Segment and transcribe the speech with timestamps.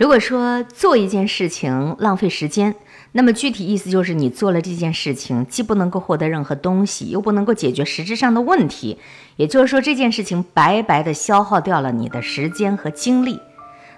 [0.00, 2.74] 如果说做一件事情浪费时间，
[3.12, 8.96] 那么具体意思就是你做了这件事情，既不能够获得任何东西，又不能够解决实质上的问题。
[9.36, 13.38] 也就是说，这件事情白白的消耗掉了你的时间和精力。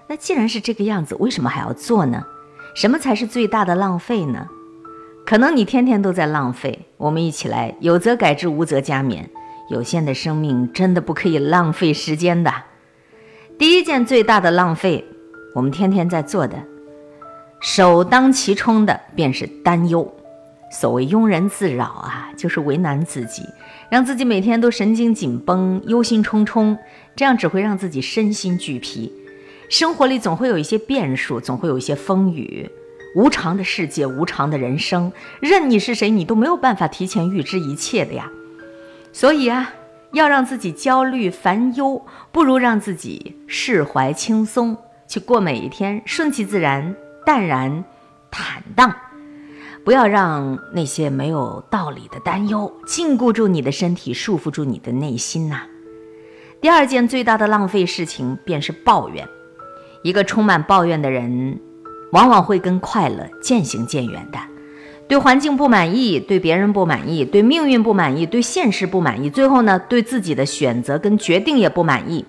[0.08, 2.24] 那既然是这个样子，为什么还要做呢？
[2.74, 4.48] 什么才是最大的浪费呢？
[5.24, 6.80] 可能你天天都在浪费。
[6.96, 9.26] 我们一起来，有则改之，无则加勉。
[9.70, 12.52] 有限的生命真的不可以浪费时间的。
[13.56, 15.04] 第一件最大的浪费。
[15.54, 16.56] 我们天天在做的，
[17.60, 20.10] 首当其冲的便是担忧。
[20.70, 23.42] 所谓庸人自扰啊，就是为难自己，
[23.90, 26.78] 让自己每天都神经紧绷、忧心忡忡，
[27.14, 29.12] 这样只会让自己身心俱疲。
[29.68, 32.70] 生活里总会有一些变数，总会有一些风雨，
[33.14, 38.30] 无常的世界，无常的人生，任你是谁，你都没有办法提前预知一切的呀。
[39.12, 39.74] 所以啊，
[40.12, 44.74] 要让自己焦虑烦忧，不如让自己释怀轻松。
[45.12, 47.84] 去过每一天，顺其自然，淡然、
[48.30, 48.94] 坦荡，
[49.84, 55.64] 不要让那些没有道理的担忧禁锢住你的身体，束缚住你的内心呐。
[56.62, 59.28] 第二件最大的浪费事情便是抱怨。
[60.02, 61.60] 一个充满抱怨的人，
[62.12, 64.38] 往往会跟快乐渐行渐远的。
[65.06, 72.24] 对环境不满意，对别人不满意，对命运不满意，对现实不满意，最后呢，对自己的选择跟决定也不满意。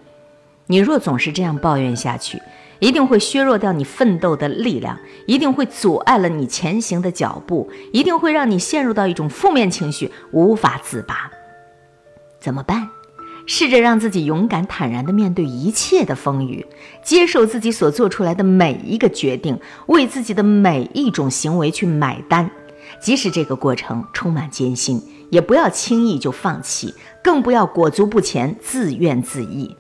[0.67, 2.41] 你若总是这样抱怨下去，
[2.83, 11.31] 一定会削弱掉你奋斗的力量，一定会阻碍了你前行的脚步，一定会让你陷入到一种负面情绪，无法自拔。
[12.41, 12.89] 怎么办？
[13.45, 16.65] 试着让自己勇敢坦然地面对一切的风雨，
[17.01, 22.51] 接受自己所做出来的每一个决定，为自己的每一种行为去买单，
[23.01, 29.73] 即使这个过程充满艰辛，也不要轻易就放弃，更不要裹足不前，自怨自艾。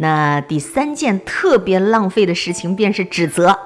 [0.00, 3.58] 那第三件特别浪费的事情便是指责，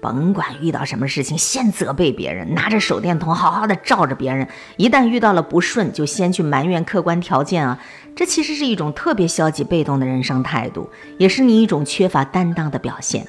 [0.00, 4.48] 甭管遇到什么事情，先责备别人，拿着手电筒好好的照着别人。
[4.78, 7.78] 一旦遇到了不顺，就先去埋怨客观条件啊，
[8.14, 13.26] 这其实是一种特别消极被动的人生态度，也是你一种缺乏担当的表现。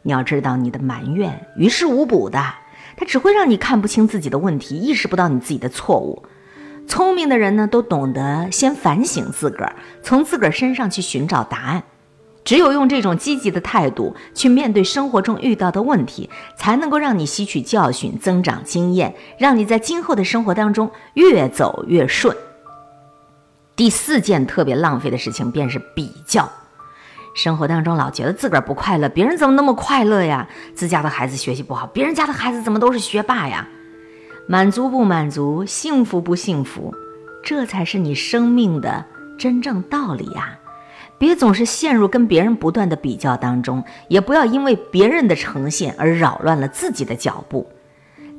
[0.00, 2.42] 你要知道，你的埋怨于事无补的，
[2.96, 6.22] 它只会让你看不清自己的问题，意识不到你自己的错误。
[6.88, 11.84] 聪明的人呢，都懂得先反省自个儿，从自个儿身上去寻找答案。
[12.44, 22.36] 只有用这种积极的态度去面对生活中遇到的问题，才能够让你吸取教训、增长经验，让你在今后的生活当中越走越顺。
[23.76, 26.50] 第四件特别浪费的事情便是比较。
[27.34, 30.46] 生活当中老觉得自个儿不快乐，别人怎么那么快乐呀？
[30.74, 33.66] 自家的孩子学习不好，别人家的孩子怎么都是学霸呀？
[34.46, 36.92] 满足不满足，幸福不幸福，
[37.42, 39.06] 这才是你生命的
[39.38, 40.58] 真正道理呀！
[41.22, 47.64] 别总是陷入跟别人不断的比较当中，也不要因为别人的呈现而扰乱了自己的脚步。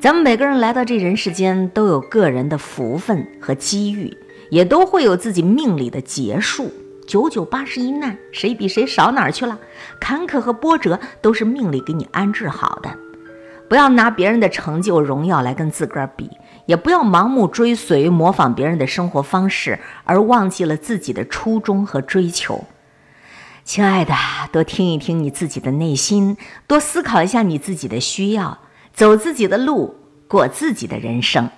[0.02, 4.14] 咱们每个人来到这人世间，都有个人的福分和机遇，
[4.50, 6.70] 也都会有自己命里的劫数。
[7.08, 9.58] 九九八十一难，谁比谁少哪儿去了？
[10.02, 12.94] 坎坷和波折都是命里给你安置好的。
[13.70, 16.30] 不要拿别人的成就荣耀来跟自个儿比，
[16.66, 22.62] 也不要盲目追随模仿别人的生活方式，而忘记了自己的初衷和追求。
[23.66, 24.14] 亲爱的，
[24.52, 26.36] 多听一听你自己的内心，
[26.68, 28.60] 多思考一下你自己的需要，
[28.94, 29.96] 走自己的路，
[30.28, 31.50] 过自己的人生。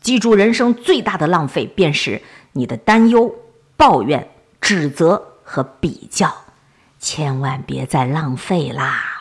[0.00, 2.20] 记住，人生最大的浪费便是
[2.52, 3.34] 你的担忧、
[3.76, 4.28] 抱怨、
[4.60, 6.32] 指责和比较，
[7.00, 9.17] 千万别再浪费啦。